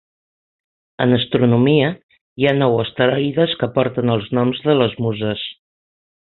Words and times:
En 1.05 1.13
astronomia, 1.17 1.91
hi 2.41 2.49
ha 2.49 2.55
nou 2.61 2.79
asteroides 2.85 3.55
que 3.61 3.71
porten 3.79 4.15
els 4.17 4.29
noms 4.41 4.67
de 4.69 4.79
les 4.83 5.01
muses. 5.09 5.49